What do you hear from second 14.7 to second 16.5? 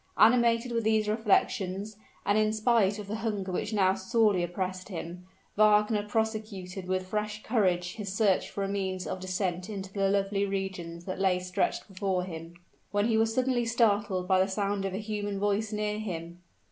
of a human voice near him.